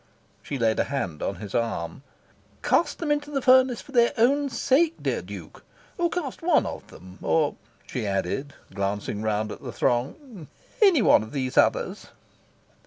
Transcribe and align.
She 0.41 0.57
laid 0.57 0.79
a 0.79 0.85
hand 0.85 1.21
on 1.21 1.35
his 1.35 1.53
arm. 1.53 2.01
"Cast 2.63 2.97
them 2.97 3.11
into 3.11 3.29
the 3.29 3.39
furnace 3.39 3.81
for 3.81 3.91
their 3.91 4.13
own 4.17 4.49
sake, 4.49 4.95
dear 4.99 5.21
Duke! 5.21 5.63
Or 5.99 6.09
cast 6.09 6.41
one 6.41 6.65
of 6.65 6.87
them, 6.87 7.19
or," 7.21 7.53
she 7.85 8.07
added, 8.07 8.55
glancing 8.73 9.21
round 9.21 9.51
at 9.51 9.61
the 9.61 9.71
throng, 9.71 10.47
"any 10.81 11.03
one 11.03 11.21
of 11.21 11.33
these 11.33 11.55
others!" 11.55 12.07